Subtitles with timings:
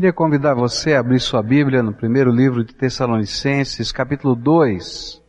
[0.00, 5.22] Queria convidar você a abrir sua Bíblia no primeiro livro de Tessalonicenses, capítulo 2,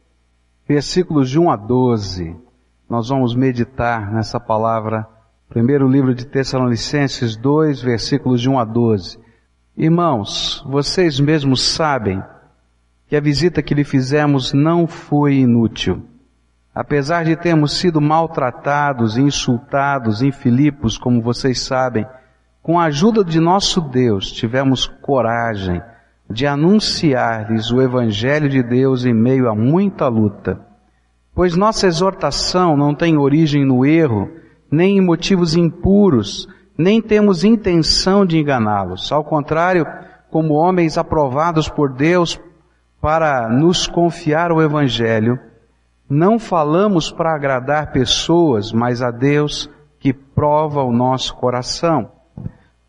[0.65, 2.37] versículos de 1 a 12.
[2.89, 5.05] Nós vamos meditar nessa palavra.
[5.49, 9.19] Primeiro livro de Tessalonicenses 2, versículos de 1 a 12.
[9.75, 12.23] Irmãos, vocês mesmos sabem
[13.09, 16.01] que a visita que lhe fizemos não foi inútil.
[16.73, 22.07] Apesar de termos sido maltratados e insultados em Filipos, como vocês sabem,
[22.61, 25.81] com a ajuda de nosso Deus, tivemos coragem
[26.29, 30.59] de anunciar-lhes o Evangelho de Deus em meio a muita luta.
[31.33, 34.29] Pois nossa exortação não tem origem no erro,
[34.71, 36.47] nem em motivos impuros,
[36.77, 39.11] nem temos intenção de enganá-los.
[39.11, 39.85] Ao contrário,
[40.29, 42.39] como homens aprovados por Deus
[43.01, 45.39] para nos confiar o Evangelho,
[46.07, 49.69] não falamos para agradar pessoas, mas a Deus
[49.99, 52.20] que prova o nosso coração.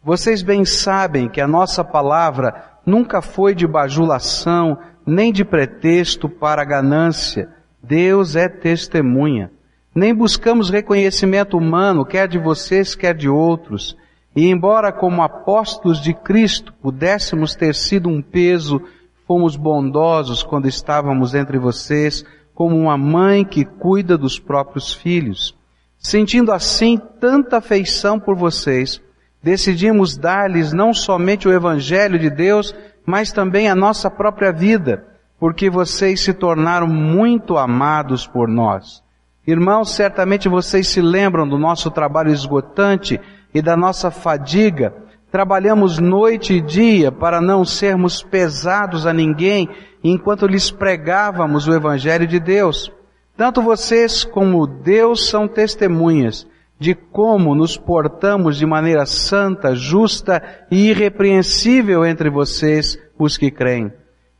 [0.05, 6.65] Vocês bem sabem que a nossa palavra nunca foi de bajulação, nem de pretexto para
[6.65, 7.49] ganância.
[7.80, 9.52] Deus é testemunha.
[9.95, 13.96] Nem buscamos reconhecimento humano, quer de vocês, quer de outros.
[14.35, 18.82] E embora como apóstolos de Cristo pudéssemos ter sido um peso,
[19.24, 22.24] fomos bondosos quando estávamos entre vocês,
[22.55, 25.55] como uma mãe que cuida dos próprios filhos.
[25.96, 29.01] Sentindo assim tanta afeição por vocês,
[29.43, 35.04] decidimos dar-lhes não somente o Evangelho de Deus, mas também a nossa própria vida,
[35.38, 39.02] porque vocês se tornaram muito amados por nós.
[39.45, 43.21] Irmãos, certamente vocês se lembram do nosso trabalho esgotante
[43.52, 44.95] e da nossa fadiga.
[45.32, 49.68] Trabalhamos noite e dia para não sermos pesados a ninguém
[50.04, 52.93] enquanto lhes pregávamos o Evangelho de Deus.
[53.37, 56.46] Tanto vocês como Deus são testemunhas
[56.83, 63.93] de como nos portamos de maneira santa, justa e irrepreensível entre vocês, os que creem.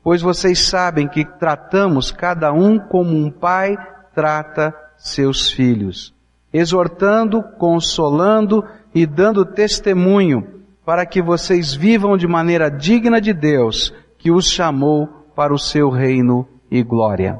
[0.03, 3.77] Pois vocês sabem que tratamos cada um como um pai
[4.13, 6.13] trata seus filhos,
[6.53, 14.33] exortando, consolando e dando testemunho para que vocês vivam de maneira digna de Deus, que
[14.33, 15.07] os chamou
[15.37, 17.39] para o seu reino e glória.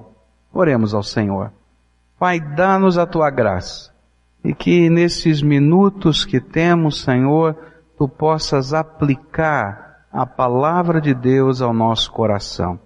[0.55, 1.53] Oremos ao Senhor.
[2.21, 3.92] Pai, dá-nos a tua graça
[4.45, 7.57] e que nesses minutos que temos, Senhor,
[7.97, 12.79] tu possas aplicar a palavra de Deus ao nosso coração.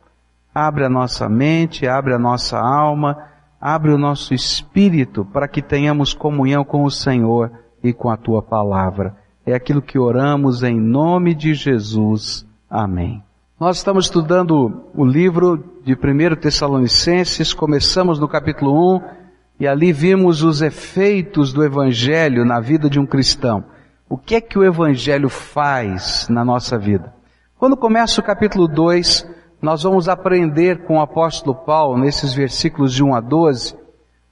[0.55, 3.17] Abre a nossa mente, abre a nossa alma,
[3.61, 7.51] abre o nosso espírito para que tenhamos comunhão com o Senhor
[7.83, 9.17] e com a tua palavra.
[9.45, 12.47] É aquilo que oramos em nome de Jesus.
[12.69, 13.23] Amém.
[13.59, 19.26] Nós estamos estudando o livro de 1 Tessalonicenses, começamos no capítulo 1
[19.59, 23.65] e ali vimos os efeitos do Evangelho na vida de um cristão.
[24.09, 27.13] O que é que o Evangelho faz na nossa vida?
[27.59, 29.27] Quando começa o capítulo 2,
[29.61, 33.75] nós vamos aprender com o apóstolo Paulo, nesses versículos de 1 a 12,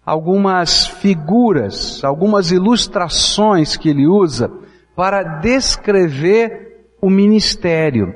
[0.05, 4.51] algumas figuras, algumas ilustrações que ele usa
[4.95, 8.15] para descrever o ministério,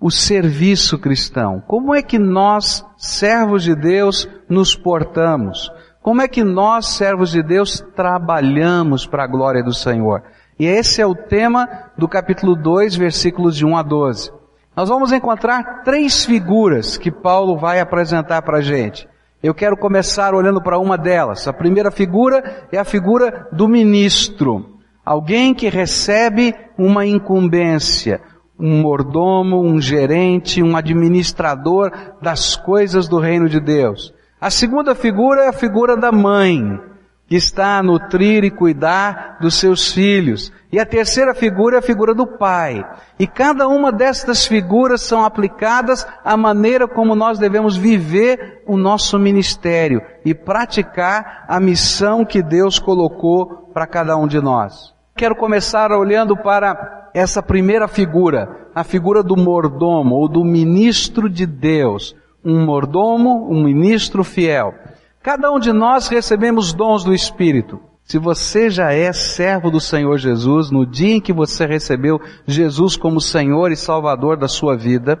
[0.00, 1.62] o serviço cristão.
[1.66, 5.70] Como é que nós, servos de Deus, nos portamos?
[6.04, 10.22] Como é que nós, servos de Deus, trabalhamos para a glória do Senhor?
[10.58, 11.66] E esse é o tema
[11.96, 14.30] do capítulo 2, versículos de 1 a 12.
[14.76, 19.08] Nós vamos encontrar três figuras que Paulo vai apresentar para a gente.
[19.42, 21.48] Eu quero começar olhando para uma delas.
[21.48, 24.76] A primeira figura é a figura do ministro.
[25.02, 28.20] Alguém que recebe uma incumbência,
[28.60, 31.90] um mordomo, um gerente, um administrador
[32.20, 34.12] das coisas do reino de Deus.
[34.44, 36.78] A segunda figura é a figura da mãe,
[37.26, 40.52] que está a nutrir e cuidar dos seus filhos.
[40.70, 42.84] E a terceira figura é a figura do pai.
[43.18, 49.18] E cada uma destas figuras são aplicadas à maneira como nós devemos viver o nosso
[49.18, 54.92] ministério e praticar a missão que Deus colocou para cada um de nós.
[55.16, 61.46] Quero começar olhando para essa primeira figura, a figura do mordomo ou do ministro de
[61.46, 62.14] Deus
[62.44, 64.74] um mordomo, um ministro fiel.
[65.22, 67.80] Cada um de nós recebemos dons do Espírito.
[68.04, 72.96] Se você já é servo do Senhor Jesus, no dia em que você recebeu Jesus
[72.96, 75.18] como Senhor e Salvador da sua vida,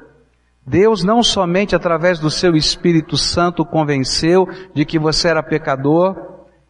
[0.66, 6.14] Deus não somente através do seu Espírito Santo convenceu de que você era pecador,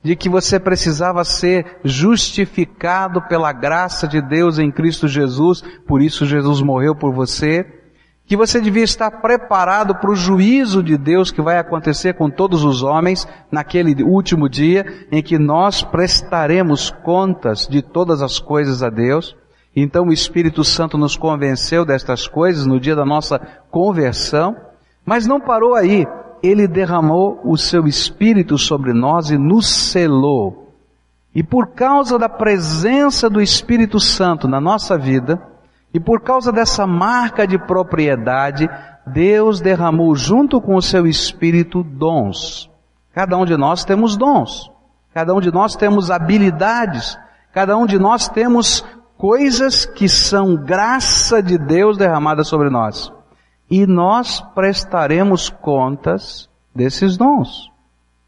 [0.04, 6.26] de que você precisava ser justificado pela graça de Deus em Cristo Jesus, por isso
[6.26, 7.66] Jesus morreu por você,
[8.26, 12.64] que você devia estar preparado para o juízo de Deus que vai acontecer com todos
[12.64, 18.88] os homens naquele último dia em que nós prestaremos contas de todas as coisas a
[18.88, 19.36] Deus.
[19.76, 23.38] Então o Espírito Santo nos convenceu destas coisas no dia da nossa
[23.70, 24.56] conversão,
[25.04, 26.06] mas não parou aí.
[26.42, 30.72] Ele derramou o seu Espírito sobre nós e nos selou.
[31.34, 35.42] E por causa da presença do Espírito Santo na nossa vida,
[35.94, 38.68] e por causa dessa marca de propriedade,
[39.06, 42.68] Deus derramou junto com o seu Espírito dons.
[43.12, 44.68] Cada um de nós temos dons.
[45.14, 47.16] Cada um de nós temos habilidades.
[47.52, 48.84] Cada um de nós temos
[49.16, 53.12] coisas que são graça de Deus derramada sobre nós.
[53.70, 57.70] E nós prestaremos contas desses dons,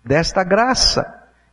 [0.05, 1.05] desta graça.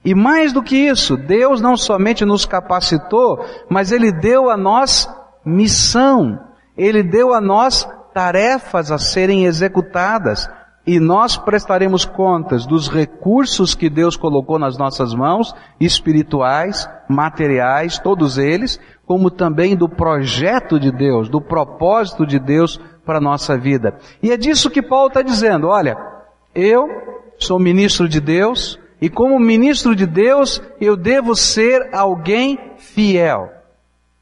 [0.06, 5.10] E mais do que isso, Deus não somente nos capacitou, mas Ele deu a nós
[5.46, 6.40] missão.
[6.78, 10.50] Ele deu a nós tarefas a serem executadas.
[10.86, 18.38] E nós prestaremos contas dos recursos que Deus colocou nas nossas mãos, espirituais, materiais, todos
[18.38, 23.98] eles, como também do projeto de Deus, do propósito de Deus para a nossa vida.
[24.22, 25.98] E é disso que Paulo está dizendo, olha,
[26.54, 26.86] eu
[27.38, 33.50] sou ministro de Deus, e como ministro de Deus, eu devo ser alguém fiel.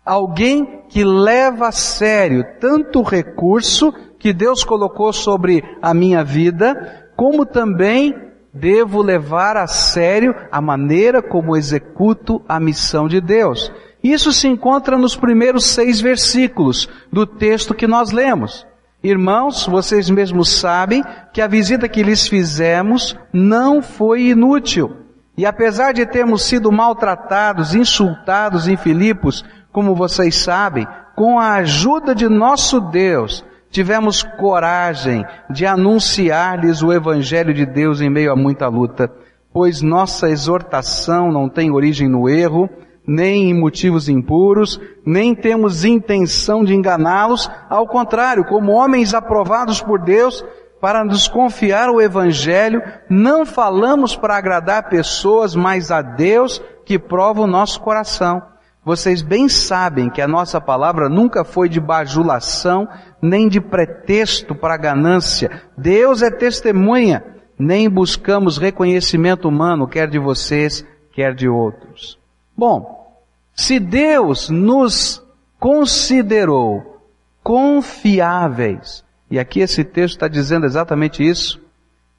[0.05, 7.09] Alguém que leva a sério tanto o recurso que Deus colocou sobre a minha vida,
[7.15, 8.15] como também
[8.53, 13.71] devo levar a sério a maneira como executo a missão de Deus.
[14.03, 18.65] Isso se encontra nos primeiros seis versículos do texto que nós lemos.
[19.03, 24.97] Irmãos, vocês mesmos sabem que a visita que lhes fizemos não foi inútil.
[25.37, 32.13] E apesar de termos sido maltratados, insultados em Filipos, como vocês sabem, com a ajuda
[32.13, 38.67] de nosso Deus, tivemos coragem de anunciar-lhes o Evangelho de Deus em meio a muita
[38.67, 39.11] luta,
[39.53, 42.69] pois nossa exortação não tem origem no erro,
[43.07, 49.99] nem em motivos impuros, nem temos intenção de enganá-los, ao contrário, como homens aprovados por
[49.99, 50.43] Deus,
[50.79, 57.41] para nos confiar o Evangelho, não falamos para agradar pessoas, mas a Deus que prova
[57.41, 58.41] o nosso coração.
[58.83, 62.87] Vocês bem sabem que a nossa palavra nunca foi de bajulação,
[63.21, 65.61] nem de pretexto para ganância.
[65.77, 67.23] Deus é testemunha,
[67.59, 72.17] nem buscamos reconhecimento humano, quer de vocês, quer de outros.
[72.57, 73.21] Bom,
[73.53, 75.23] se Deus nos
[75.59, 76.99] considerou
[77.43, 81.61] confiáveis, e aqui esse texto está dizendo exatamente isso,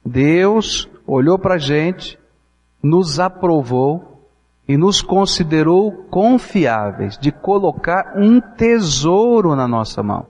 [0.05, 2.17] Deus olhou para a gente,
[2.81, 4.12] nos aprovou,
[4.67, 10.27] e nos considerou confiáveis de colocar um tesouro na nossa mão.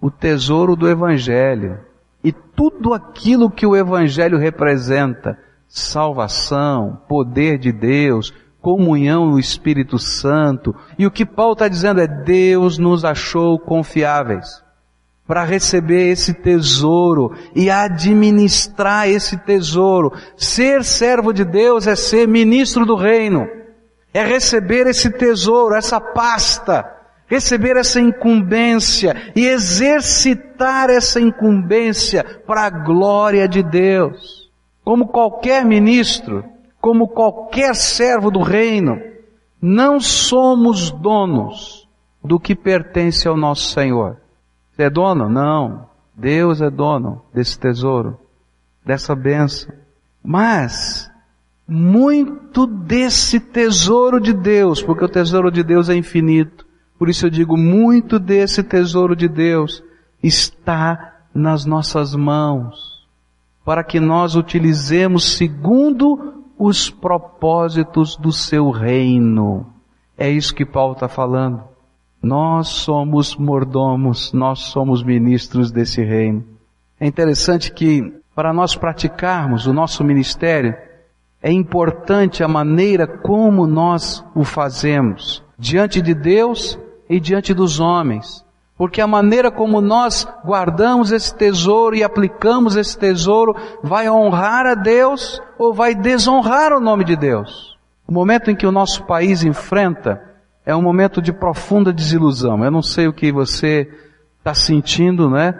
[0.00, 1.80] O tesouro do Evangelho.
[2.22, 5.36] E tudo aquilo que o Evangelho representa,
[5.66, 10.74] salvação, poder de Deus, comunhão no Espírito Santo.
[10.96, 14.62] E o que Paulo está dizendo é Deus nos achou confiáveis
[15.26, 20.12] para receber esse tesouro e administrar esse tesouro.
[20.36, 23.61] Ser servo de Deus é ser ministro do reino
[24.12, 26.84] é receber esse tesouro, essa pasta,
[27.26, 34.50] receber essa incumbência e exercitar essa incumbência para a glória de Deus.
[34.84, 36.44] Como qualquer ministro,
[36.80, 39.00] como qualquer servo do reino,
[39.60, 41.88] não somos donos
[42.22, 44.16] do que pertence ao nosso Senhor.
[44.72, 45.28] Você é dono?
[45.28, 45.88] Não.
[46.14, 48.18] Deus é dono desse tesouro,
[48.84, 49.72] dessa bênção.
[50.22, 51.10] Mas,
[51.72, 56.66] muito desse tesouro de Deus, porque o tesouro de Deus é infinito.
[56.98, 59.82] Por isso eu digo, muito desse tesouro de Deus
[60.22, 63.08] está nas nossas mãos,
[63.64, 69.66] para que nós utilizemos segundo os propósitos do seu reino.
[70.18, 71.62] É isso que Paulo está falando.
[72.22, 76.44] Nós somos mordomos, nós somos ministros desse reino.
[77.00, 80.76] É interessante que, para nós praticarmos o nosso ministério,
[81.42, 86.78] é importante a maneira como nós o fazemos, diante de Deus
[87.10, 88.44] e diante dos homens.
[88.78, 94.74] Porque a maneira como nós guardamos esse tesouro e aplicamos esse tesouro vai honrar a
[94.74, 97.76] Deus ou vai desonrar o nome de Deus.
[98.06, 100.22] O momento em que o nosso país enfrenta
[100.64, 102.64] é um momento de profunda desilusão.
[102.64, 103.88] Eu não sei o que você
[104.38, 105.54] está sentindo, né?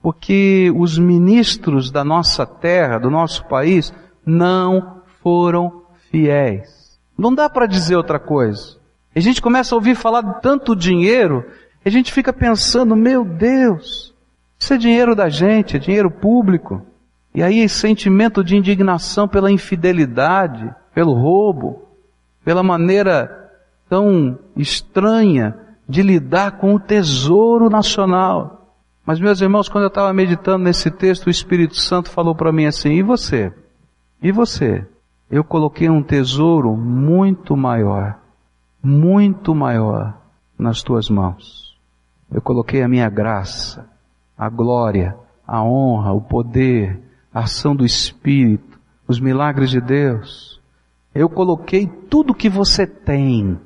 [0.00, 3.92] Porque os ministros da nossa terra, do nosso país,
[4.24, 6.98] não foram fiéis.
[7.16, 8.76] Não dá para dizer outra coisa.
[9.14, 11.44] A gente começa a ouvir falar de tanto dinheiro,
[11.84, 14.14] a gente fica pensando, meu Deus,
[14.58, 16.82] isso é dinheiro da gente, é dinheiro público.
[17.34, 21.88] E aí sentimento de indignação pela infidelidade, pelo roubo,
[22.44, 23.50] pela maneira
[23.88, 25.56] tão estranha
[25.88, 28.76] de lidar com o tesouro nacional.
[29.04, 32.66] Mas meus irmãos, quando eu estava meditando nesse texto, o Espírito Santo falou para mim
[32.66, 33.52] assim: e você?
[34.22, 34.86] E você?
[35.32, 38.18] Eu coloquei um tesouro muito maior,
[38.82, 40.14] muito maior
[40.58, 41.74] nas tuas mãos.
[42.30, 43.88] Eu coloquei a minha graça,
[44.36, 47.00] a glória, a honra, o poder,
[47.32, 50.60] a ação do Espírito, os milagres de Deus.
[51.14, 53.58] Eu coloquei tudo que você tem,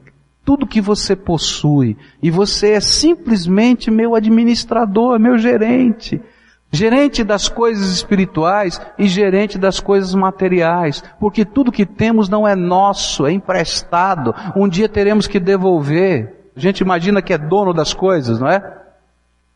[0.44, 6.22] tudo que você possui, e você é simplesmente meu administrador, meu gerente,
[6.70, 12.54] gerente das coisas espirituais e gerente das coisas materiais, porque tudo que temos não é
[12.54, 16.50] nosso, é emprestado, um dia teremos que devolver.
[16.56, 18.82] A gente imagina que é dono das coisas, não é?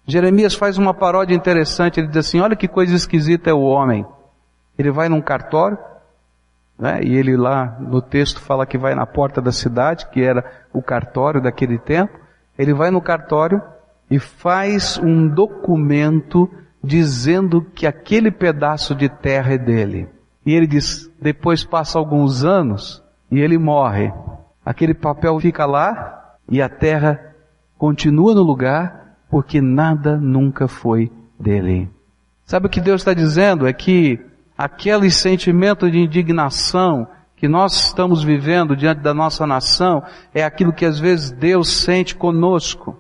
[0.07, 4.05] Jeremias faz uma paródia interessante, ele diz assim, olha que coisa esquisita é o homem.
[4.79, 5.79] Ele vai num cartório,
[6.79, 10.45] né, e ele lá no texto fala que vai na porta da cidade, que era
[10.73, 12.19] o cartório daquele tempo,
[12.59, 13.63] ele vai no cartório
[14.11, 16.51] e faz um documento
[16.83, 20.09] dizendo que aquele pedaço de terra é dele.
[20.45, 24.13] E ele diz, depois passa alguns anos e ele morre.
[24.65, 27.35] Aquele papel fica lá e a terra
[27.79, 31.89] continua no lugar porque nada nunca foi dele.
[32.45, 33.67] Sabe o que Deus está dizendo?
[33.67, 34.19] É que
[34.59, 37.07] aquele sentimento de indignação
[37.37, 40.03] que nós estamos vivendo diante da nossa nação
[40.35, 43.00] é aquilo que às vezes Deus sente conosco.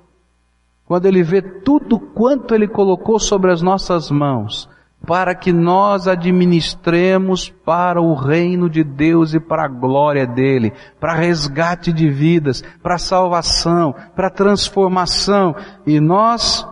[0.90, 4.68] Quando Ele vê tudo quanto Ele colocou sobre as nossas mãos,
[5.06, 11.14] para que nós administremos para o reino de Deus e para a glória dele, para
[11.14, 15.54] resgate de vidas, para salvação, para transformação,
[15.86, 16.66] e nós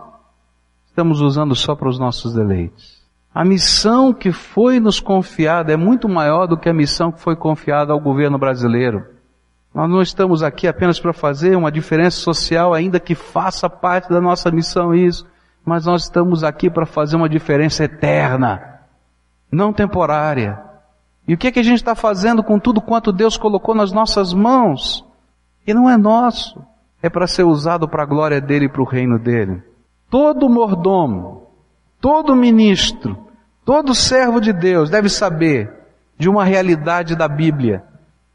[0.88, 3.00] estamos usando só para os nossos deleites.
[3.32, 7.36] A missão que foi nos confiada é muito maior do que a missão que foi
[7.36, 9.17] confiada ao governo brasileiro.
[9.78, 14.20] Nós não estamos aqui apenas para fazer uma diferença social, ainda que faça parte da
[14.20, 15.24] nossa missão isso
[15.68, 18.80] mas nós estamos aqui para fazer uma diferença eterna,
[19.52, 20.58] não temporária.
[21.26, 23.92] E o que, é que a gente está fazendo com tudo quanto Deus colocou nas
[23.92, 25.04] nossas mãos?
[25.66, 26.64] E não é nosso,
[27.02, 29.62] é para ser usado para a glória dele e para o reino dele.
[30.08, 31.48] Todo mordomo,
[32.00, 33.28] todo ministro,
[33.62, 35.70] todo servo de Deus deve saber
[36.16, 37.84] de uma realidade da Bíblia.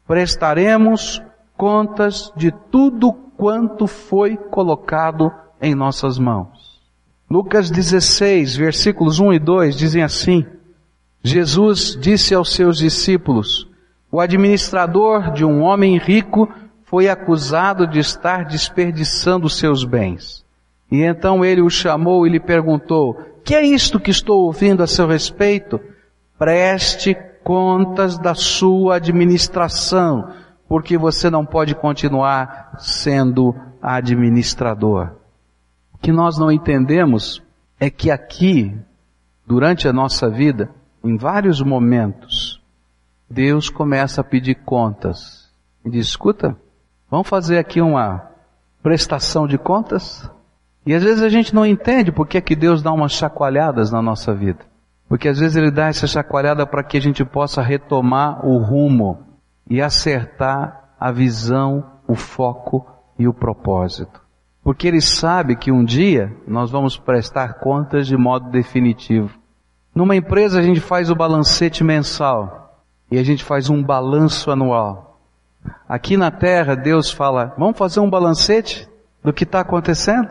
[0.06, 1.20] Prestaremos
[1.56, 6.80] contas de tudo quanto foi colocado em nossas mãos.
[7.30, 10.46] Lucas 16, versículos 1 e 2 dizem assim:
[11.22, 13.68] Jesus disse aos seus discípulos:
[14.12, 16.48] O administrador de um homem rico
[16.84, 20.44] foi acusado de estar desperdiçando seus bens.
[20.90, 24.86] E então ele o chamou e lhe perguntou: Que é isto que estou ouvindo a
[24.86, 25.80] seu respeito?
[26.38, 30.30] Preste contas da sua administração,
[30.68, 35.24] porque você não pode continuar sendo administrador
[36.04, 37.42] que nós não entendemos
[37.80, 38.76] é que aqui,
[39.46, 40.68] durante a nossa vida,
[41.02, 42.60] em vários momentos,
[43.28, 45.50] Deus começa a pedir contas.
[45.82, 46.54] E diz, escuta,
[47.10, 48.28] vamos fazer aqui uma
[48.82, 50.30] prestação de contas?
[50.84, 53.90] E às vezes a gente não entende por que, é que Deus dá umas chacoalhadas
[53.90, 54.60] na nossa vida.
[55.08, 59.24] Porque às vezes Ele dá essa chacoalhada para que a gente possa retomar o rumo
[59.68, 62.86] e acertar a visão, o foco
[63.18, 64.24] e o propósito
[64.64, 69.38] porque ele sabe que um dia nós vamos prestar contas de modo definitivo.
[69.94, 75.20] Numa empresa a gente faz o balancete mensal e a gente faz um balanço anual.
[75.86, 78.88] Aqui na terra Deus fala, vamos fazer um balancete
[79.22, 80.30] do que está acontecendo?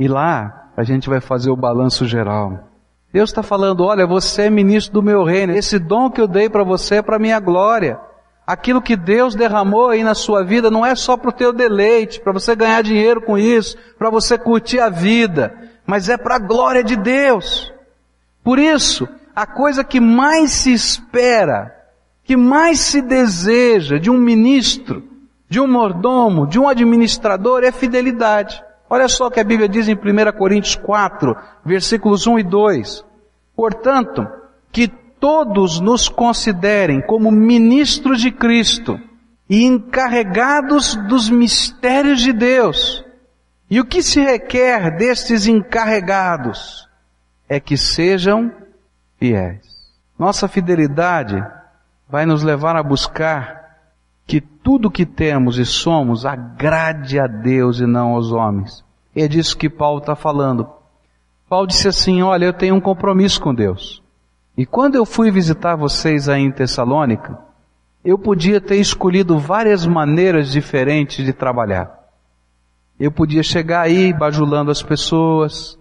[0.00, 2.70] E lá a gente vai fazer o balanço geral.
[3.12, 6.48] Deus está falando, olha, você é ministro do meu reino, esse dom que eu dei
[6.48, 8.00] para você é para minha glória.
[8.46, 12.20] Aquilo que Deus derramou aí na sua vida não é só para o teu deleite,
[12.20, 15.52] para você ganhar dinheiro com isso, para você curtir a vida,
[15.84, 17.72] mas é para a glória de Deus.
[18.44, 21.74] Por isso, a coisa que mais se espera,
[22.22, 25.02] que mais se deseja de um ministro,
[25.48, 28.62] de um mordomo, de um administrador é fidelidade.
[28.88, 33.04] Olha só o que a Bíblia diz em 1 Coríntios 4, versículos 1 e 2.
[33.56, 34.24] Portanto,
[35.26, 38.96] todos nos considerem como ministros de Cristo
[39.50, 43.04] e encarregados dos mistérios de Deus.
[43.68, 46.88] E o que se requer destes encarregados
[47.48, 48.52] é que sejam
[49.18, 49.66] fiéis.
[50.16, 51.44] Nossa fidelidade
[52.08, 53.78] vai nos levar a buscar
[54.28, 58.84] que tudo que temos e somos agrade a Deus e não aos homens.
[59.12, 60.70] E é disso que Paulo está falando.
[61.48, 64.05] Paulo disse assim, olha, eu tenho um compromisso com Deus.
[64.56, 67.38] E quando eu fui visitar vocês aí em Tessalônica,
[68.02, 72.06] eu podia ter escolhido várias maneiras diferentes de trabalhar.
[72.98, 75.78] Eu podia chegar aí bajulando as pessoas.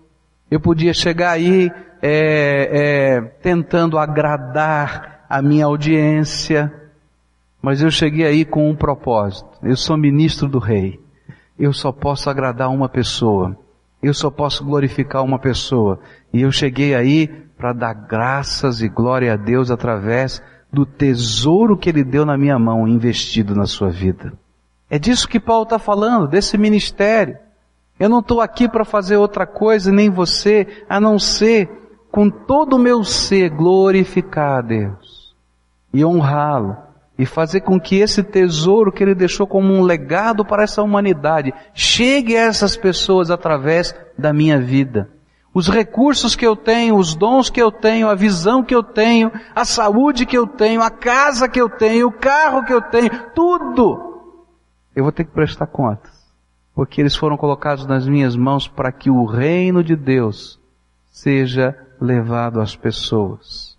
[0.52, 6.74] Eu podia chegar aí é, é, tentando agradar a minha audiência.
[7.62, 9.50] Mas eu cheguei aí com um propósito.
[9.64, 11.00] Eu sou ministro do rei.
[11.58, 13.58] Eu só posso agradar uma pessoa.
[14.04, 16.00] Eu só posso glorificar uma pessoa.
[16.34, 21.90] E eu cheguei aí para dar graças e glória a Deus através do tesouro que
[21.90, 24.34] Ele deu na minha mão, investido na sua vida.
[24.90, 27.38] É disso que Paulo está falando, desse ministério.
[28.00, 31.70] Eu não estou aqui para fazer outra coisa, nem você, a não ser,
[32.12, 35.34] com todo o meu ser, glorificar a Deus
[35.94, 36.76] e honrá-lo
[37.18, 41.54] e fazer com que esse tesouro que ele deixou como um legado para essa humanidade
[41.74, 45.10] chegue a essas pessoas através da minha vida.
[45.56, 49.32] Os recursos que eu tenho, os dons que eu tenho, a visão que eu tenho,
[49.56, 53.10] a saúde que eu tenho, a casa que eu tenho, o carro que eu tenho,
[53.34, 54.06] tudo,
[54.94, 56.14] eu vou ter que prestar contas.
[56.74, 60.60] Porque eles foram colocados nas minhas mãos para que o reino de Deus
[61.10, 63.78] seja levado às pessoas.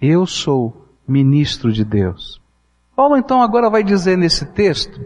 [0.00, 2.38] Eu sou ministro de Deus.
[2.94, 5.00] Paulo então agora vai dizer nesse texto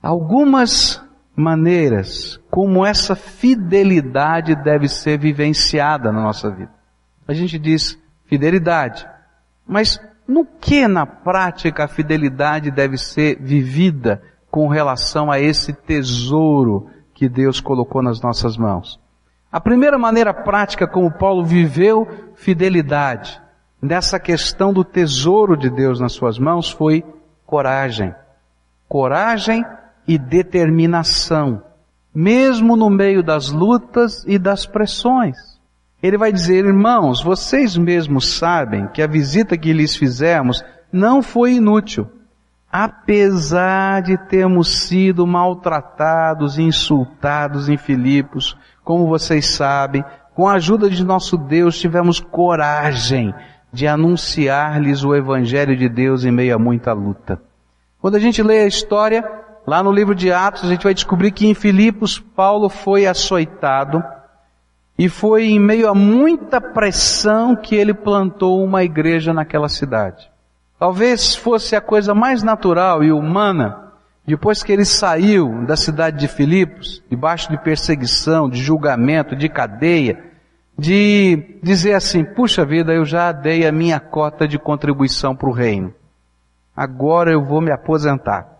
[0.00, 1.04] algumas
[1.36, 6.70] maneiras como essa fidelidade deve ser vivenciada na nossa vida.
[7.28, 9.06] A gente diz fidelidade,
[9.66, 16.88] mas no que na prática a fidelidade deve ser vivida com relação a esse tesouro
[17.12, 18.98] que Deus colocou nas nossas mãos?
[19.52, 23.40] A primeira maneira prática como Paulo viveu fidelidade
[23.80, 27.04] nessa questão do tesouro de Deus nas suas mãos foi
[27.44, 28.14] coragem.
[28.88, 29.64] Coragem
[30.06, 31.62] e determinação,
[32.14, 35.36] mesmo no meio das lutas e das pressões.
[36.02, 41.54] Ele vai dizer, irmãos, vocês mesmos sabem que a visita que lhes fizemos não foi
[41.54, 42.08] inútil.
[42.70, 50.90] Apesar de termos sido maltratados e insultados em Filipos, como vocês sabem, com a ajuda
[50.90, 53.34] de nosso Deus tivemos coragem
[53.72, 57.40] de anunciar-lhes o Evangelho de Deus em meio a muita luta.
[58.00, 59.24] Quando a gente lê a história,
[59.66, 64.02] lá no livro de Atos, a gente vai descobrir que em Filipos, Paulo foi açoitado
[64.98, 70.30] e foi em meio a muita pressão que ele plantou uma igreja naquela cidade.
[70.78, 73.92] Talvez fosse a coisa mais natural e humana,
[74.26, 80.22] depois que ele saiu da cidade de Filipos, debaixo de perseguição, de julgamento, de cadeia,
[80.78, 85.52] de dizer assim, puxa vida, eu já dei a minha cota de contribuição para o
[85.52, 85.94] reino.
[86.76, 88.55] Agora eu vou me aposentar.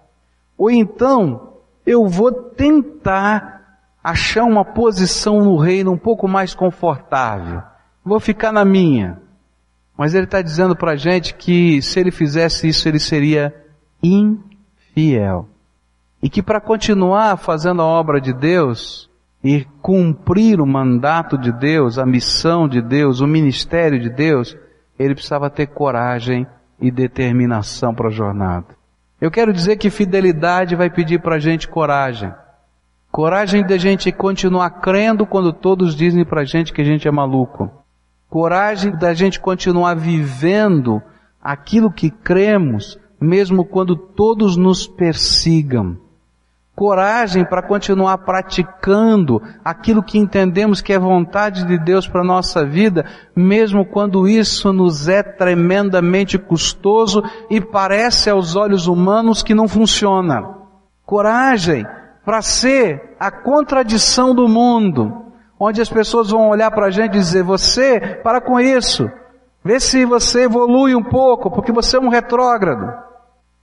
[0.57, 7.63] Ou então, eu vou tentar achar uma posição no reino um pouco mais confortável.
[8.05, 9.21] Vou ficar na minha.
[9.97, 13.55] Mas ele está dizendo para a gente que se ele fizesse isso, ele seria
[14.03, 15.49] infiel.
[16.23, 19.11] E que para continuar fazendo a obra de Deus,
[19.47, 24.57] e cumprir o mandato de Deus, a missão de Deus, o ministério de Deus,
[24.99, 26.45] ele precisava ter coragem
[26.81, 28.67] e determinação para a jornada.
[29.21, 32.33] Eu quero dizer que fidelidade vai pedir para a gente coragem.
[33.11, 37.09] Coragem de a gente continuar crendo quando todos dizem para a gente que a gente
[37.09, 37.71] é maluco.
[38.29, 41.01] Coragem da gente continuar vivendo
[41.43, 45.97] aquilo que cremos, mesmo quando todos nos persigam
[46.77, 52.67] coragem para continuar praticando aquilo que entendemos que é vontade de Deus para a nossa
[52.67, 59.67] vida, mesmo quando isso nos é tremendamente custoso e parece aos olhos humanos que não
[59.67, 60.55] funciona.
[61.07, 61.87] Coragem
[62.23, 67.21] para ser a contradição do mundo, onde as pessoas vão olhar para a gente e
[67.21, 69.11] dizer, você, para com isso,
[69.65, 72.93] vê se você evolui um pouco, porque você é um retrógrado.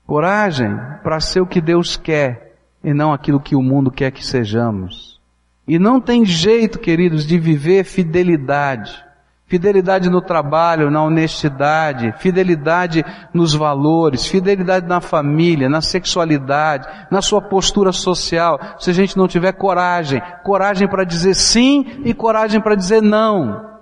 [0.08, 2.53] Coragem para ser o que Deus quer
[2.84, 5.20] e não aquilo que o mundo quer que sejamos.
[5.68, 9.04] E não tem jeito, queridos, de viver fidelidade.
[9.46, 17.42] Fidelidade no trabalho, na honestidade, fidelidade nos valores, fidelidade na família, na sexualidade, na sua
[17.42, 22.76] postura social, se a gente não tiver coragem, coragem para dizer sim e coragem para
[22.76, 23.74] dizer não.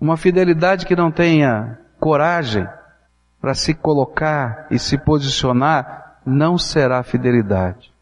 [0.00, 2.66] Uma fidelidade que não tenha coragem
[3.40, 7.93] para se colocar e se posicionar não será fidelidade.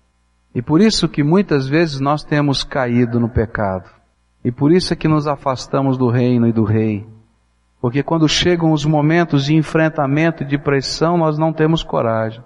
[0.55, 3.89] E por isso que muitas vezes nós temos caído no pecado.
[4.45, 7.07] E por isso é que nos afastamos do reino e do rei.
[7.81, 12.43] Porque quando chegam os momentos de enfrentamento e de pressão, nós não temos coragem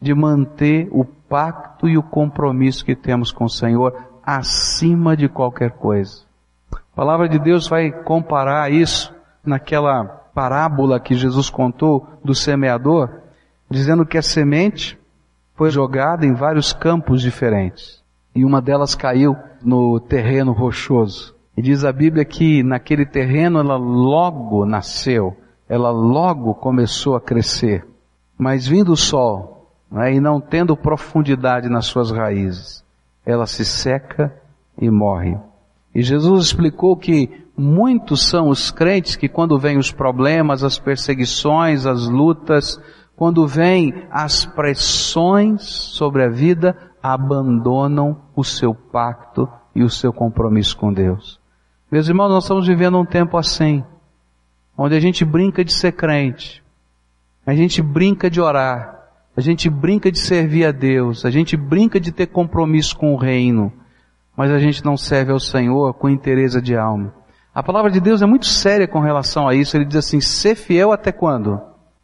[0.00, 5.70] de manter o pacto e o compromisso que temos com o Senhor acima de qualquer
[5.70, 6.24] coisa.
[6.72, 13.20] A palavra de Deus vai comparar isso naquela parábola que Jesus contou do semeador,
[13.70, 14.98] dizendo que a semente
[15.56, 18.04] foi jogada em vários campos diferentes.
[18.34, 21.34] e uma delas caiu no terreno rochoso.
[21.56, 25.34] E diz a Bíblia que naquele terreno ela logo nasceu,
[25.66, 27.86] ela logo começou a crescer.
[28.36, 32.84] Mas vindo o sol, né, e não tendo profundidade nas suas raízes,
[33.24, 34.30] ela se seca
[34.78, 35.38] e morre.
[35.94, 41.86] E Jesus explicou que muitos são os crentes que quando vêm os problemas, as perseguições,
[41.86, 42.78] as lutas,
[43.16, 50.76] quando vêm as pressões sobre a vida, abandonam o seu pacto e o seu compromisso
[50.76, 51.40] com Deus.
[51.90, 53.82] Meus irmãos, nós estamos vivendo um tempo assim,
[54.76, 56.62] onde a gente brinca de ser crente,
[57.46, 61.98] a gente brinca de orar, a gente brinca de servir a Deus, a gente brinca
[61.98, 63.72] de ter compromisso com o reino,
[64.36, 67.14] mas a gente não serve ao Senhor com interesse de alma.
[67.54, 69.74] A palavra de Deus é muito séria com relação a isso.
[69.74, 71.58] Ele diz assim: ser fiel até quando?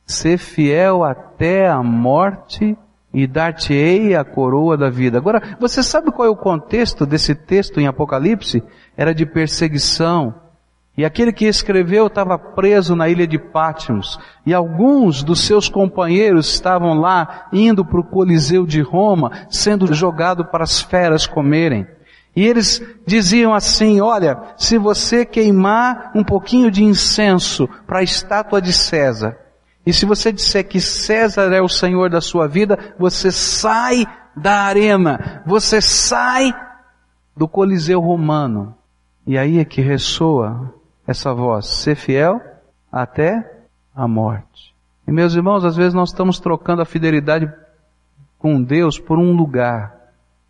[0.06, 2.76] Ser fiel até a morte
[3.14, 5.18] e dar-te-ei a coroa da vida.
[5.18, 8.62] Agora, você sabe qual é o contexto desse texto em Apocalipse?
[8.96, 10.34] Era de perseguição.
[10.96, 14.18] E aquele que escreveu estava preso na ilha de Patmos.
[14.44, 20.44] E alguns dos seus companheiros estavam lá indo para o Coliseu de Roma, sendo jogado
[20.44, 21.86] para as feras comerem.
[22.34, 28.60] E eles diziam assim, olha, se você queimar um pouquinho de incenso para a estátua
[28.60, 29.36] de César,
[29.84, 34.62] e se você disser que César é o Senhor da sua vida, você sai da
[34.62, 36.54] arena, você sai
[37.36, 38.74] do Coliseu Romano.
[39.26, 40.72] E aí é que ressoa
[41.06, 42.40] essa voz, ser fiel
[42.90, 43.64] até
[43.94, 44.72] a morte.
[45.06, 47.52] E meus irmãos, às vezes nós estamos trocando a fidelidade
[48.38, 49.96] com Deus por um lugar.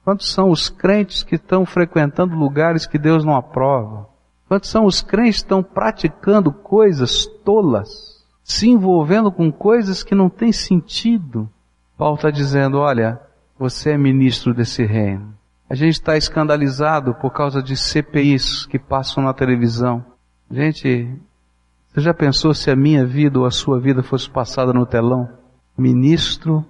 [0.05, 4.09] Quantos são os crentes que estão frequentando lugares que Deus não aprova?
[4.47, 8.12] Quantos são os crentes que estão praticando coisas tolas?
[8.53, 11.49] Se envolvendo com coisas que não têm sentido.
[11.97, 13.19] Paulo está dizendo, olha,
[13.59, 15.35] você é ministro desse reino.
[15.69, 20.05] A gente está escandalizado por causa de CPIs que passam na televisão.
[20.51, 21.09] Gente,
[21.89, 25.29] você já pensou se a minha vida ou a sua vida fosse passada no telão?
[25.77, 26.65] Ministro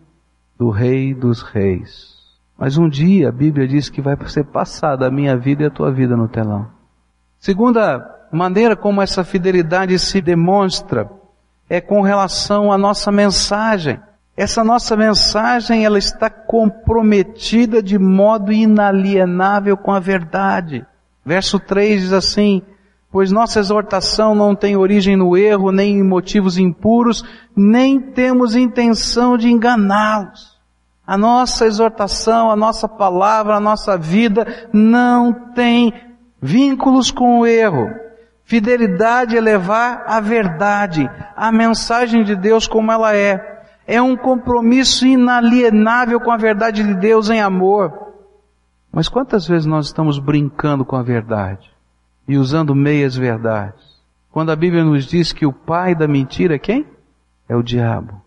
[0.56, 2.12] do Rei dos Reis.
[2.56, 5.70] Mas um dia a Bíblia diz que vai ser passada a minha vida e a
[5.70, 6.68] tua vida no telão.
[7.40, 11.10] Segunda maneira como essa fidelidade se demonstra
[11.72, 13.98] é com relação à nossa mensagem.
[14.36, 20.84] Essa nossa mensagem, ela está comprometida de modo inalienável com a verdade.
[21.24, 22.60] Verso 3 diz assim,
[23.10, 27.24] pois nossa exortação não tem origem no erro, nem em motivos impuros,
[27.56, 30.60] nem temos intenção de enganá-los.
[31.06, 35.90] A nossa exortação, a nossa palavra, a nossa vida não tem
[36.38, 38.01] vínculos com o erro.
[38.52, 43.64] Fidelidade é levar a verdade, a mensagem de Deus como ela é.
[43.86, 48.12] É um compromisso inalienável com a verdade de Deus em amor.
[48.92, 51.70] Mas quantas vezes nós estamos brincando com a verdade
[52.28, 53.82] e usando meias verdades?
[54.30, 56.86] Quando a Bíblia nos diz que o pai da mentira é quem?
[57.48, 58.20] É o diabo.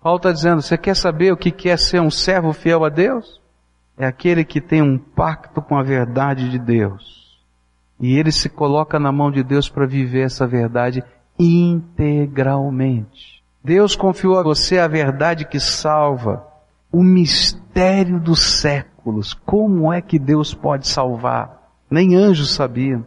[0.00, 3.40] Paulo está dizendo, você quer saber o que é ser um servo fiel a Deus?
[3.98, 7.17] É aquele que tem um pacto com a verdade de Deus
[8.00, 11.02] e ele se coloca na mão de Deus para viver essa verdade
[11.38, 13.42] integralmente.
[13.62, 16.46] Deus confiou a você a verdade que salva,
[16.92, 19.34] o mistério dos séculos.
[19.34, 21.70] Como é que Deus pode salvar?
[21.90, 23.04] Nem anjos sabiam.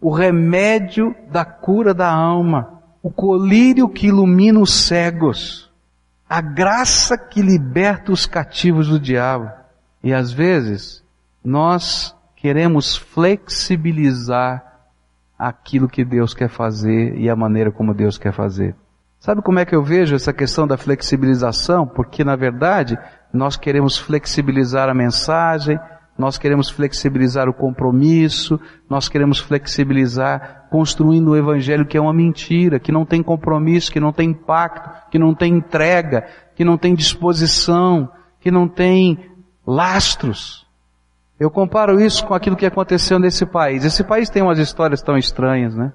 [0.00, 5.70] O remédio da cura da alma, o colírio que ilumina os cegos,
[6.28, 9.50] a graça que liberta os cativos do diabo.
[10.02, 11.02] E às vezes,
[11.42, 12.15] nós
[12.46, 14.62] queremos flexibilizar
[15.36, 18.76] aquilo que Deus quer fazer e a maneira como Deus quer fazer.
[19.18, 21.88] Sabe como é que eu vejo essa questão da flexibilização?
[21.88, 22.96] Porque na verdade
[23.32, 25.76] nós queremos flexibilizar a mensagem,
[26.16, 32.78] nós queremos flexibilizar o compromisso, nós queremos flexibilizar construindo o evangelho que é uma mentira,
[32.78, 36.94] que não tem compromisso, que não tem impacto, que não tem entrega, que não tem
[36.94, 39.18] disposição, que não tem
[39.66, 40.65] lastros.
[41.38, 43.84] Eu comparo isso com aquilo que aconteceu nesse país.
[43.84, 45.92] Esse país tem umas histórias tão estranhas, né?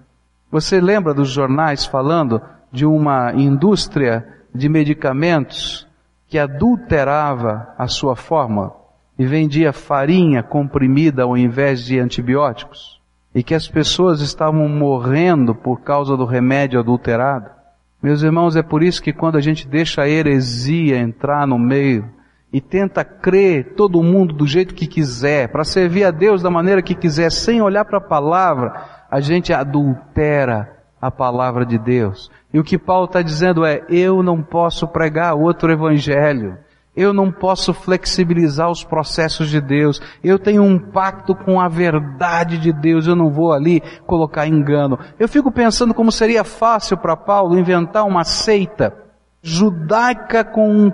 [0.51, 5.88] Você lembra dos jornais falando de uma indústria de medicamentos
[6.27, 8.71] que adulterava a sua forma
[9.17, 13.01] e vendia farinha comprimida ao invés de antibióticos?
[13.34, 17.49] E que as pessoas estavam morrendo por causa do remédio adulterado?
[18.04, 22.06] Meus irmãos, é por isso que quando a gente deixa a heresia entrar no meio,
[22.53, 26.81] e tenta crer todo mundo do jeito que quiser, para servir a Deus da maneira
[26.81, 28.73] que quiser, sem olhar para a palavra,
[29.09, 32.29] a gente adultera a palavra de Deus.
[32.53, 36.57] E o que Paulo está dizendo é, eu não posso pregar outro evangelho.
[36.93, 40.01] Eu não posso flexibilizar os processos de Deus.
[40.21, 43.07] Eu tenho um pacto com a verdade de Deus.
[43.07, 44.99] Eu não vou ali colocar engano.
[45.17, 48.93] Eu fico pensando como seria fácil para Paulo inventar uma seita
[49.41, 50.91] judaica com um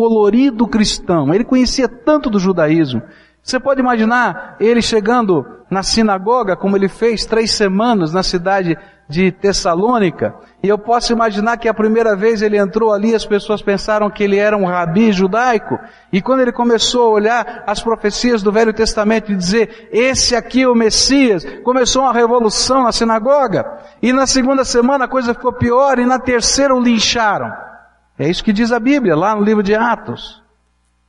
[0.00, 1.34] colorido cristão.
[1.34, 3.02] Ele conhecia tanto do judaísmo.
[3.42, 9.30] Você pode imaginar ele chegando na sinagoga, como ele fez três semanas na cidade de
[9.30, 14.08] Tessalônica, e eu posso imaginar que a primeira vez ele entrou ali, as pessoas pensaram
[14.08, 15.78] que ele era um rabi judaico,
[16.10, 20.62] e quando ele começou a olhar as profecias do Velho Testamento e dizer, esse aqui
[20.62, 23.66] é o Messias, começou uma revolução na sinagoga,
[24.00, 27.69] e na segunda semana a coisa ficou pior, e na terceira o lincharam.
[28.20, 30.42] É isso que diz a Bíblia, lá no livro de Atos.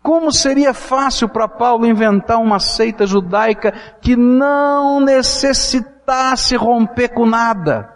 [0.02, 7.89] Como seria fácil para Paulo inventar uma seita judaica que não necessitasse romper com nada?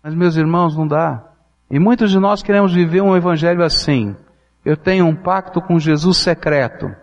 [0.00, 1.24] Mas meus irmãos, não dá.
[1.68, 4.14] E muitos de nós queremos viver um evangelho assim.
[4.64, 6.94] Eu tenho um pacto com Jesus secreto.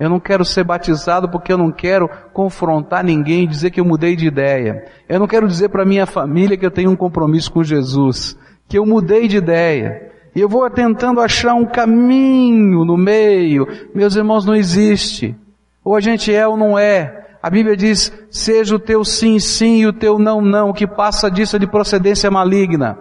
[0.00, 3.84] Eu não quero ser batizado porque eu não quero confrontar ninguém e dizer que eu
[3.84, 4.86] mudei de ideia.
[5.06, 8.78] Eu não quero dizer para minha família que eu tenho um compromisso com Jesus, que
[8.78, 10.16] eu mudei de ideia.
[10.38, 13.66] E eu vou tentando achar um caminho no meio.
[13.92, 15.34] Meus irmãos, não existe.
[15.82, 17.26] Ou a gente é ou não é.
[17.42, 20.70] A Bíblia diz, seja o teu sim, sim e o teu não, não.
[20.70, 22.96] O que passa disso é de procedência maligna.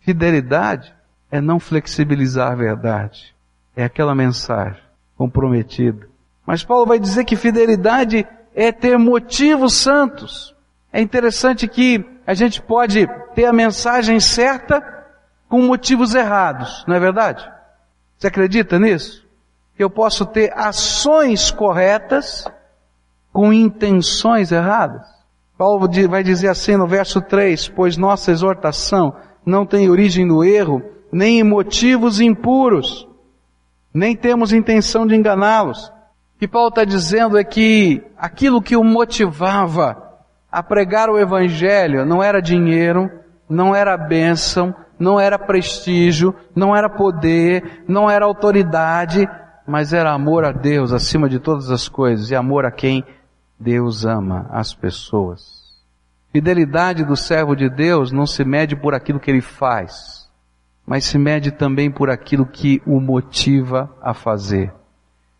[0.00, 0.94] Fidelidade
[1.30, 3.34] é não flexibilizar a verdade.
[3.76, 4.80] É aquela mensagem
[5.14, 6.08] comprometida.
[6.46, 10.54] Mas Paulo vai dizer que fidelidade é ter motivos santos.
[10.90, 14.97] É interessante que a gente pode ter a mensagem certa
[15.48, 17.48] com motivos errados, não é verdade?
[18.16, 19.26] Você acredita nisso?
[19.78, 22.44] Eu posso ter ações corretas
[23.32, 25.06] com intenções erradas?
[25.56, 30.82] Paulo vai dizer assim no verso 3, pois nossa exortação não tem origem no erro,
[31.10, 33.08] nem em motivos impuros,
[33.92, 35.88] nem temos intenção de enganá-los.
[36.36, 40.00] O que Paulo está dizendo é que aquilo que o motivava
[40.50, 43.10] a pregar o Evangelho não era dinheiro,
[43.48, 49.28] não era bênção, não era prestígio, não era poder, não era autoridade,
[49.66, 53.04] mas era amor a Deus acima de todas as coisas e amor a quem
[53.58, 55.58] Deus ama, as pessoas.
[56.32, 60.28] Fidelidade do servo de Deus não se mede por aquilo que ele faz,
[60.86, 64.72] mas se mede também por aquilo que o motiva a fazer.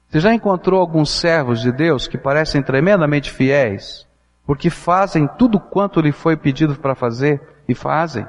[0.08, 4.06] Você já encontrou alguns servos de Deus que parecem tremendamente fiéis,
[4.46, 8.26] porque fazem tudo quanto lhe foi pedido para fazer e fazem?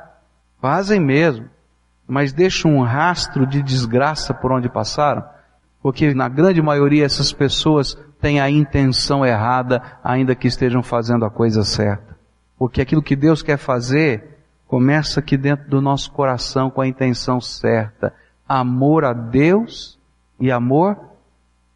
[0.62, 1.50] Fazem mesmo,
[2.08, 5.24] mas deixam um rastro de desgraça por onde passaram,
[5.82, 11.30] porque na grande maioria essas pessoas têm a intenção errada, ainda que estejam fazendo a
[11.30, 12.18] coisa certa.
[12.58, 17.40] Porque aquilo que Deus quer fazer começa aqui dentro do nosso coração com a intenção
[17.40, 18.14] certa.
[18.48, 19.98] Amor a Deus
[20.40, 20.98] e amor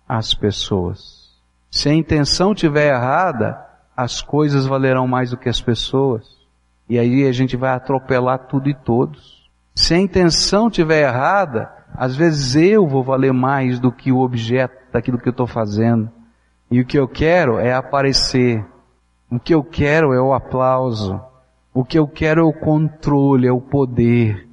[0.07, 1.31] às pessoas.
[1.71, 3.59] Se a intenção estiver errada,
[3.95, 6.42] as coisas valerão mais do que as pessoas.
[6.89, 9.49] E aí a gente vai atropelar tudo e todos.
[9.75, 14.75] Se a intenção estiver errada, às vezes eu vou valer mais do que o objeto
[14.91, 16.09] daquilo que eu estou fazendo.
[16.69, 18.65] E o que eu quero é aparecer.
[19.29, 21.21] O que eu quero é o aplauso.
[21.73, 24.47] O que eu quero é o controle, é o poder.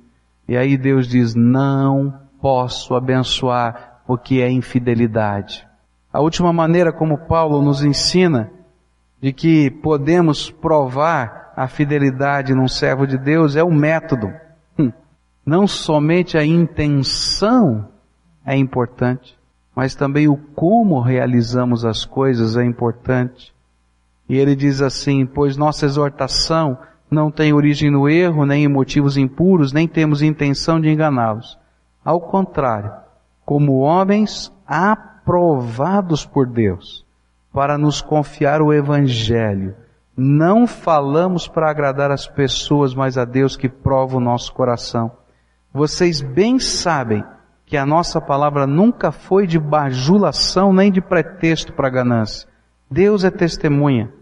[0.48, 5.66] E aí Deus diz, não posso abençoar porque é infidelidade.
[6.12, 8.50] A última maneira como Paulo nos ensina
[9.20, 14.32] de que podemos provar a fidelidade num servo de Deus é o método.
[14.78, 14.90] Hum.
[15.44, 17.86] Não somente a intenção
[18.46, 19.38] é importante,
[19.76, 23.52] mas também o como realizamos as coisas é importante.
[24.26, 26.78] E ele diz assim, pois nossa exortação
[27.10, 31.58] não tem origem no erro, nem em motivos impuros, nem temos intenção de enganá-los.
[32.02, 32.90] Ao contrário,
[33.44, 37.04] como homens aprovados por Deus,
[37.52, 39.74] para nos confiar o Evangelho,
[40.22, 45.10] não falamos para agradar as pessoas, mas a Deus que prova o nosso coração.
[45.72, 47.24] Vocês bem sabem
[47.64, 52.46] que a nossa palavra nunca foi de bajulação nem de pretexto para ganância.
[52.90, 54.12] Deus é testemunha.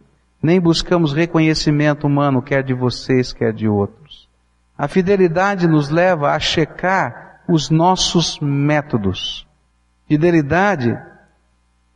[0.40, 4.28] Nem buscamos reconhecimento humano, quer de vocês, quer de outros.
[4.76, 9.44] A fidelidade nos leva a checar os nossos métodos.
[10.06, 10.96] Fidelidade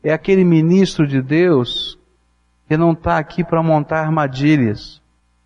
[0.02, 2.01] é aquele ministro de Deus
[2.72, 5.02] que não está aqui para montar armadilhas.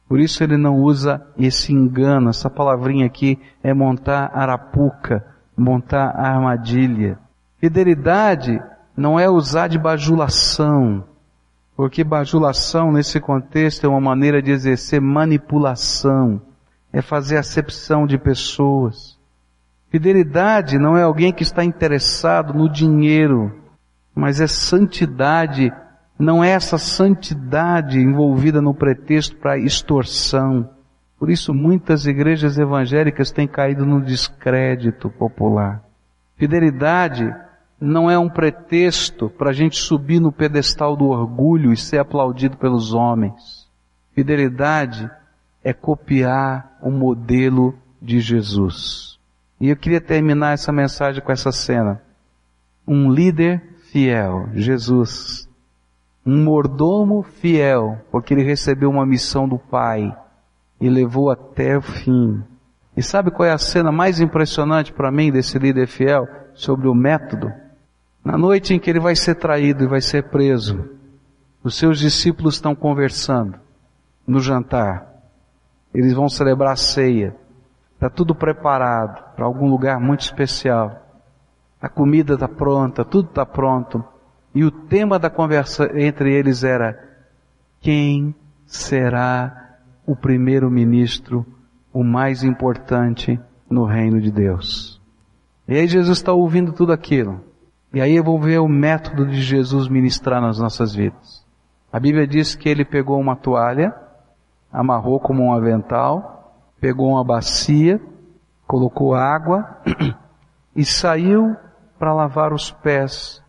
[0.08, 2.30] Por isso ele não usa esse engano.
[2.30, 7.18] Essa palavrinha aqui é montar arapuca, montar armadilha.
[7.58, 8.62] Fidelidade
[8.96, 11.02] não é usar de bajulação,
[11.76, 16.40] porque bajulação nesse contexto é uma maneira de exercer manipulação,
[16.92, 19.18] é fazer acepção de pessoas.
[19.90, 23.52] Fidelidade não é alguém que está interessado no dinheiro,
[24.14, 25.72] mas é santidade,
[26.18, 30.70] não é essa santidade envolvida no pretexto para extorsão.
[31.18, 35.83] Por isso muitas igrejas evangélicas têm caído no descrédito popular.
[36.37, 37.35] Fidelidade
[37.81, 42.57] não é um pretexto para a gente subir no pedestal do orgulho e ser aplaudido
[42.57, 43.66] pelos homens.
[44.14, 45.11] Fidelidade
[45.62, 49.18] é copiar o modelo de Jesus.
[49.61, 52.00] E eu queria terminar essa mensagem com essa cena.
[52.87, 55.45] Um líder fiel, Jesus.
[56.26, 60.16] Um mordomo fiel, porque ele recebeu uma missão do Pai
[60.80, 62.42] e levou até o fim.
[62.96, 66.26] E sabe qual é a cena mais impressionante para mim desse líder fiel?
[66.54, 67.52] Sobre o método.
[68.24, 70.88] Na noite em que ele vai ser traído e vai ser preso,
[71.62, 73.58] os seus discípulos estão conversando
[74.26, 75.06] no jantar.
[75.94, 77.36] Eles vão celebrar a ceia.
[77.94, 81.02] Está tudo preparado para algum lugar muito especial.
[81.80, 84.04] A comida está pronta, tudo está pronto.
[84.56, 86.98] E o tema da conversa entre eles era:
[87.78, 91.44] quem será o primeiro-ministro,
[91.92, 93.38] o mais importante
[93.68, 94.98] no reino de Deus?
[95.68, 97.38] E aí Jesus está ouvindo tudo aquilo.
[97.92, 101.44] E aí eu vou ver o método de Jesus ministrar nas nossas vidas.
[101.92, 103.94] A Bíblia diz que ele pegou uma toalha,
[104.72, 108.00] amarrou como um avental, pegou uma bacia,
[108.66, 109.82] colocou água
[110.74, 111.54] e saiu
[111.98, 113.44] para lavar os pés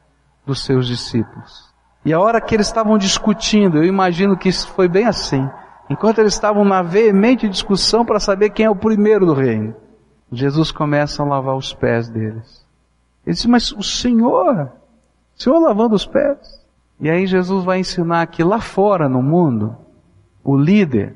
[0.47, 1.67] dos seus discípulos.
[2.05, 5.47] E a hora que eles estavam discutindo, eu imagino que isso foi bem assim.
[5.89, 9.75] Enquanto eles estavam na veemente discussão para saber quem é o primeiro do reino,
[10.31, 12.65] Jesus começa a lavar os pés deles.
[13.25, 14.71] Ele disse, mas o Senhor,
[15.38, 16.65] o Senhor lavando os pés.
[16.99, 19.75] E aí Jesus vai ensinar que lá fora no mundo,
[20.43, 21.15] o líder,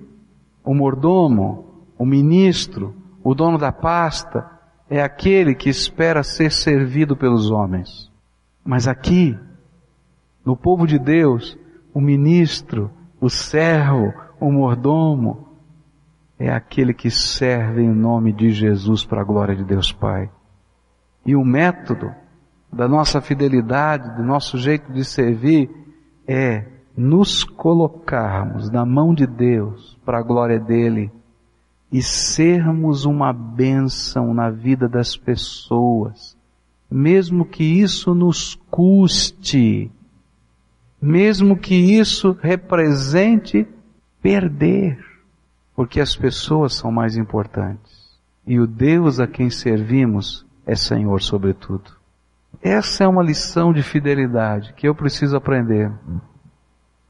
[0.63, 4.45] o mordomo, o ministro, o dono da pasta,
[4.89, 8.10] é aquele que espera ser servido pelos homens.
[8.63, 9.37] Mas aqui,
[10.45, 11.57] no povo de Deus,
[11.93, 15.47] o ministro, o servo, o mordomo,
[16.37, 20.29] é aquele que serve em nome de Jesus para a glória de Deus Pai.
[21.25, 22.11] E o método
[22.73, 25.69] da nossa fidelidade, do nosso jeito de servir,
[26.27, 31.11] é nos colocarmos na mão de Deus para a glória dele
[31.91, 36.37] e sermos uma bênção na vida das pessoas,
[36.91, 39.89] mesmo que isso nos custe,
[41.01, 43.65] mesmo que isso represente
[44.21, 44.99] perder,
[45.73, 48.11] porque as pessoas são mais importantes.
[48.45, 51.91] E o Deus a quem servimos é Senhor sobre tudo.
[52.61, 55.89] Essa é uma lição de fidelidade que eu preciso aprender,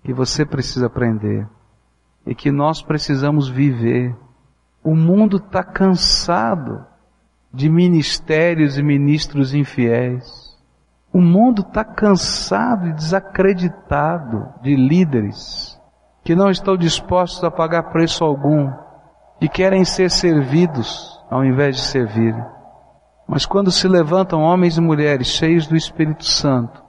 [0.03, 1.47] que você precisa aprender
[2.25, 4.15] e que nós precisamos viver.
[4.83, 6.85] O mundo está cansado
[7.53, 10.51] de ministérios e ministros infiéis.
[11.13, 15.79] O mundo está cansado e desacreditado de líderes
[16.23, 18.71] que não estão dispostos a pagar preço algum
[19.41, 22.35] e querem ser servidos ao invés de servir.
[23.27, 26.83] Mas quando se levantam homens e mulheres cheios do Espírito Santo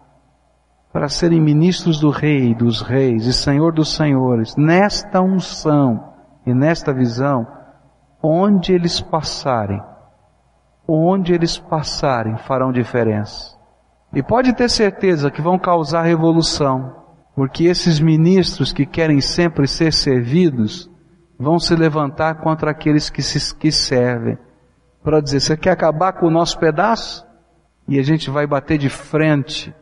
[0.92, 6.12] para serem ministros do Rei, dos Reis e Senhor dos Senhores, nesta unção
[6.44, 7.46] e nesta visão,
[8.22, 9.83] onde eles passarem,
[10.87, 13.57] onde eles passarem farão diferença.
[14.12, 16.95] E pode ter certeza que vão causar revolução,
[17.35, 20.90] porque esses ministros que querem sempre ser servidos
[21.38, 24.37] vão se levantar contra aqueles que se que servem
[25.03, 27.27] para dizer: você quer acabar com o nosso pedaço?
[27.88, 29.75] E a gente vai bater de frente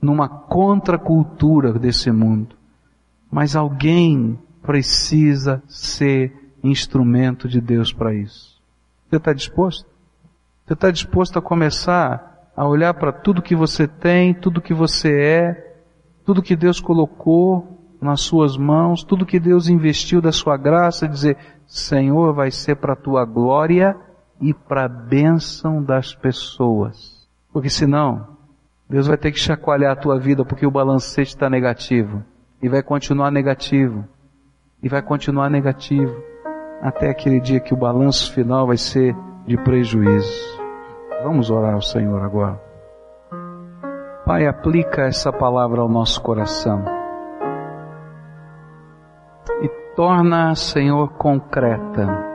[0.00, 2.56] numa contracultura desse mundo.
[3.30, 8.60] Mas alguém precisa ser instrumento de Deus para isso.
[9.08, 9.86] Você está disposto?
[10.70, 15.20] Você está disposto a começar a olhar para tudo que você tem, tudo que você
[15.20, 15.74] é,
[16.24, 21.36] tudo que Deus colocou nas suas mãos, tudo que Deus investiu da sua graça, dizer,
[21.66, 23.96] Senhor, vai ser para a tua glória
[24.40, 27.28] e para a bênção das pessoas.
[27.52, 28.28] Porque senão,
[28.88, 32.22] Deus vai ter que chacoalhar a tua vida porque o balancete está negativo.
[32.62, 34.04] E vai continuar negativo.
[34.80, 36.14] E vai continuar negativo.
[36.80, 39.16] Até aquele dia que o balanço final vai ser
[39.48, 40.59] de prejuízo.
[41.22, 42.60] Vamos orar ao Senhor agora.
[44.24, 46.84] Pai, aplica essa palavra ao nosso coração.
[49.62, 52.30] E torna, Senhor, concreta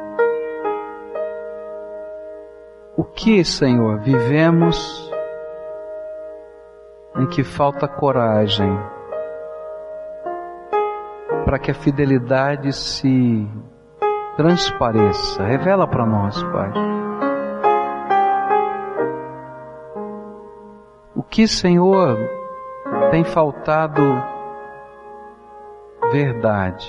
[2.98, 5.12] o que, Senhor, vivemos
[7.18, 8.78] em que falta coragem
[11.44, 13.48] para que a fidelidade se
[14.36, 15.44] transpareça?
[15.44, 16.95] Revela para nós, Pai.
[21.24, 22.18] Que, Senhor,
[23.12, 24.02] tem faltado
[26.12, 26.88] verdade?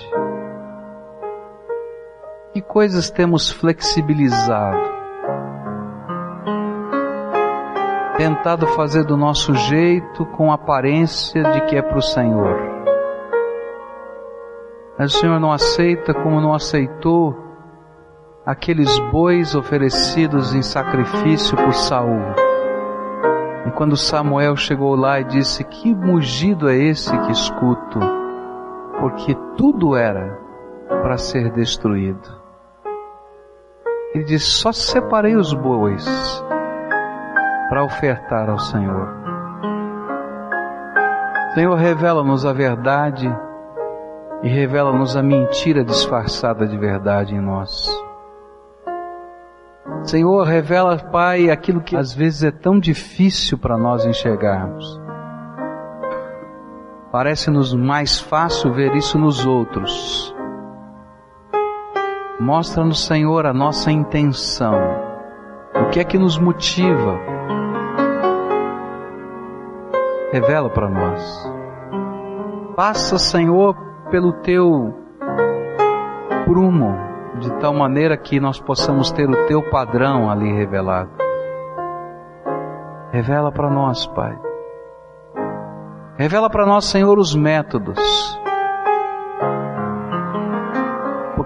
[2.53, 4.97] Que coisas temos flexibilizado?
[8.17, 12.77] Tentado fazer do nosso jeito com aparência de que é para o Senhor.
[14.99, 17.37] Mas o Senhor não aceita como não aceitou
[18.47, 22.46] aqueles bois oferecidos em sacrifício por Saul.
[23.67, 27.99] E quando Samuel chegou lá e disse: Que mugido é esse que escuto?
[29.01, 30.39] Porque tudo era
[30.89, 32.29] para ser destruído.
[34.15, 36.07] Ele diz: Só separei os bois
[37.69, 39.09] para ofertar ao Senhor.
[41.55, 43.35] Senhor, revela-nos a verdade
[44.43, 47.89] e revela-nos a mentira disfarçada de verdade em nós.
[50.05, 55.01] Senhor, revela, Pai, aquilo que às vezes é tão difícil para nós enxergarmos.
[57.11, 60.37] Parece-nos mais fácil ver isso nos outros
[62.39, 64.75] Mostra-nos, Senhor, a nossa intenção.
[65.75, 67.19] O que é que nos motiva?
[70.31, 71.53] Revela para nós.
[72.77, 73.75] Passa, Senhor,
[74.11, 74.95] pelo teu
[76.45, 76.95] prumo,
[77.37, 81.11] de tal maneira que nós possamos ter o teu padrão ali revelado.
[83.13, 84.39] Revela para nós, Pai.
[86.17, 88.37] Revela para nós, Senhor, os métodos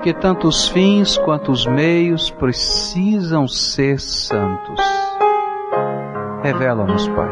[0.00, 4.80] porque tanto os fins quanto os meios precisam ser santos.
[6.42, 7.28] Revela-nos, Pai,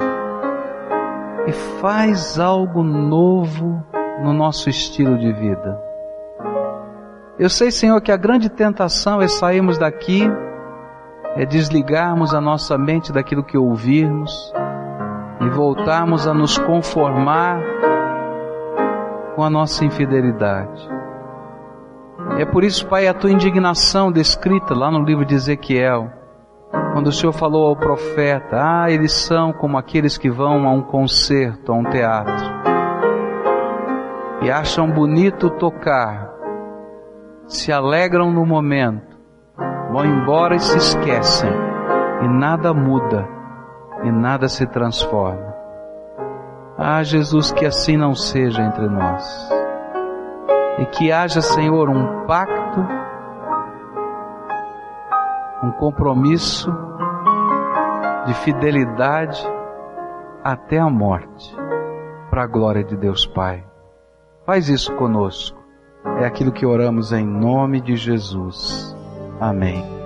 [1.46, 3.82] e faz algo novo
[4.22, 5.87] no nosso estilo de vida.
[7.38, 10.28] Eu sei, Senhor, que a grande tentação é sairmos daqui,
[11.36, 14.52] é desligarmos a nossa mente daquilo que ouvirmos
[15.40, 17.62] e voltarmos a nos conformar
[19.36, 20.88] com a nossa infidelidade.
[22.38, 26.10] É por isso, Pai, a tua indignação descrita lá no livro de Ezequiel,
[26.92, 30.82] quando o Senhor falou ao profeta: Ah, eles são como aqueles que vão a um
[30.82, 32.44] concerto, a um teatro,
[34.42, 36.37] e acham bonito tocar,
[37.48, 39.18] se alegram no momento,
[39.90, 41.50] vão embora e se esquecem,
[42.22, 43.28] e nada muda,
[44.04, 45.52] e nada se transforma.
[46.76, 49.58] Ah, Jesus, que assim não seja entre nós
[50.78, 52.80] e que haja, Senhor, um pacto,
[55.62, 56.72] um compromisso
[58.26, 59.44] de fidelidade
[60.44, 61.56] até a morte,
[62.30, 63.64] para a glória de Deus Pai.
[64.46, 65.57] Faz isso conosco.
[66.20, 68.96] É aquilo que oramos em nome de Jesus.
[69.40, 69.97] Amém.